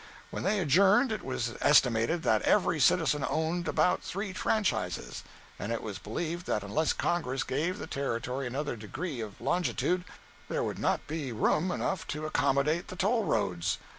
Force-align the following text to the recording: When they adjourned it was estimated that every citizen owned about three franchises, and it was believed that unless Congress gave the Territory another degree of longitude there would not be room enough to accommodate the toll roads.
When 0.31 0.41
they 0.41 0.57
adjourned 0.59 1.11
it 1.11 1.23
was 1.23 1.53
estimated 1.61 2.23
that 2.23 2.41
every 2.41 2.79
citizen 2.79 3.23
owned 3.29 3.67
about 3.67 4.01
three 4.01 4.33
franchises, 4.33 5.21
and 5.59 5.71
it 5.71 5.83
was 5.83 5.99
believed 5.99 6.47
that 6.47 6.63
unless 6.63 6.91
Congress 6.91 7.43
gave 7.43 7.77
the 7.77 7.85
Territory 7.85 8.47
another 8.47 8.75
degree 8.75 9.21
of 9.21 9.39
longitude 9.39 10.03
there 10.49 10.63
would 10.63 10.79
not 10.79 11.05
be 11.05 11.31
room 11.31 11.69
enough 11.71 12.07
to 12.07 12.25
accommodate 12.25 12.87
the 12.87 12.95
toll 12.95 13.25
roads. 13.25 13.77